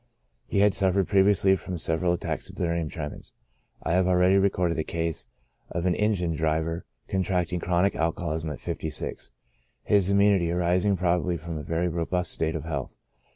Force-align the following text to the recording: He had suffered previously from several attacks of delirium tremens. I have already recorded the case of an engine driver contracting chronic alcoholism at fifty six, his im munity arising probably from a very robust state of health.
He 0.47 0.61
had 0.61 0.73
suffered 0.73 1.07
previously 1.07 1.55
from 1.55 1.77
several 1.77 2.11
attacks 2.13 2.49
of 2.49 2.55
delirium 2.55 2.89
tremens. 2.89 3.33
I 3.83 3.91
have 3.91 4.07
already 4.07 4.35
recorded 4.37 4.75
the 4.77 4.83
case 4.83 5.27
of 5.69 5.85
an 5.85 5.93
engine 5.93 6.35
driver 6.35 6.85
contracting 7.07 7.59
chronic 7.59 7.93
alcoholism 7.95 8.49
at 8.49 8.59
fifty 8.59 8.89
six, 8.89 9.29
his 9.83 10.09
im 10.09 10.17
munity 10.17 10.51
arising 10.51 10.97
probably 10.97 11.37
from 11.37 11.55
a 11.55 11.61
very 11.63 11.87
robust 11.87 12.31
state 12.31 12.55
of 12.55 12.63
health. 12.63 12.95